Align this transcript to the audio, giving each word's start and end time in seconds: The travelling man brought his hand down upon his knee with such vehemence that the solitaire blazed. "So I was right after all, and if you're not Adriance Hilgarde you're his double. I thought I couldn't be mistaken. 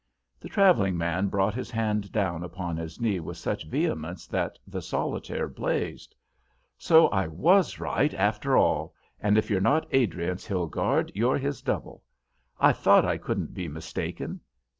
The 0.39 0.49
travelling 0.49 0.97
man 0.97 1.27
brought 1.27 1.53
his 1.53 1.69
hand 1.69 2.11
down 2.11 2.41
upon 2.43 2.75
his 2.75 2.99
knee 2.99 3.19
with 3.19 3.37
such 3.37 3.67
vehemence 3.67 4.25
that 4.25 4.57
the 4.65 4.81
solitaire 4.81 5.47
blazed. 5.47 6.15
"So 6.75 7.05
I 7.09 7.27
was 7.27 7.79
right 7.79 8.11
after 8.15 8.57
all, 8.57 8.95
and 9.19 9.37
if 9.37 9.51
you're 9.51 9.61
not 9.61 9.87
Adriance 9.93 10.43
Hilgarde 10.47 11.11
you're 11.13 11.37
his 11.37 11.61
double. 11.61 12.01
I 12.59 12.73
thought 12.73 13.05
I 13.05 13.19
couldn't 13.19 13.53
be 13.53 13.67
mistaken. 13.67 14.39